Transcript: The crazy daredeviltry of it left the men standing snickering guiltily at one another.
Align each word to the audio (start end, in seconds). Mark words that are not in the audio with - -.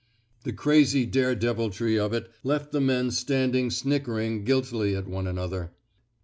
The 0.45 0.51
crazy 0.51 1.05
daredeviltry 1.05 1.95
of 1.99 2.11
it 2.11 2.31
left 2.43 2.71
the 2.71 2.81
men 2.81 3.11
standing 3.11 3.69
snickering 3.69 4.43
guiltily 4.45 4.95
at 4.95 5.07
one 5.07 5.27
another. 5.27 5.73